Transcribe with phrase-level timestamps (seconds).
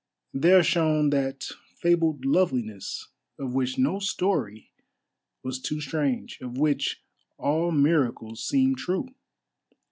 [0.33, 1.43] There shone that
[1.79, 4.71] fabled loveliness of which no story
[5.43, 7.03] was too strange, of which
[7.37, 9.09] all miracles seemed true.